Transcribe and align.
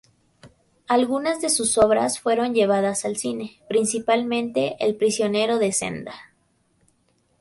Algunas 0.87 1.41
de 1.41 1.51
sus 1.51 1.77
obras 1.77 2.19
fueron 2.19 2.55
llevadas 2.55 3.05
al 3.05 3.17
cine, 3.17 3.61
principalmente 3.69 4.75
"El 4.83 4.95
prisionero 4.95 5.59
de 5.59 5.71
Zenda". 5.71 6.31